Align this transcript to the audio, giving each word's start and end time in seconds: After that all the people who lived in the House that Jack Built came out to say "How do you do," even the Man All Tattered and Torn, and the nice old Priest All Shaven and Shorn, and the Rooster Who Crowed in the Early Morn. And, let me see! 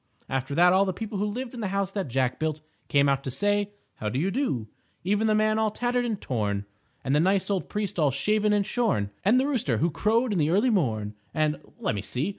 After 0.27 0.55
that 0.55 0.73
all 0.73 0.83
the 0.83 0.93
people 0.93 1.19
who 1.19 1.25
lived 1.25 1.53
in 1.53 1.59
the 1.59 1.67
House 1.67 1.91
that 1.91 2.07
Jack 2.07 2.39
Built 2.39 2.61
came 2.87 3.07
out 3.07 3.23
to 3.23 3.29
say 3.29 3.69
"How 3.97 4.09
do 4.09 4.17
you 4.17 4.31
do," 4.31 4.67
even 5.03 5.27
the 5.27 5.35
Man 5.35 5.59
All 5.59 5.69
Tattered 5.69 6.05
and 6.05 6.19
Torn, 6.19 6.65
and 7.03 7.15
the 7.15 7.19
nice 7.19 7.51
old 7.51 7.69
Priest 7.69 7.99
All 7.99 8.09
Shaven 8.09 8.51
and 8.51 8.65
Shorn, 8.65 9.11
and 9.23 9.39
the 9.39 9.45
Rooster 9.45 9.77
Who 9.77 9.91
Crowed 9.91 10.33
in 10.33 10.39
the 10.39 10.49
Early 10.49 10.71
Morn. 10.71 11.13
And, 11.35 11.57
let 11.79 11.93
me 11.93 12.01
see! 12.01 12.29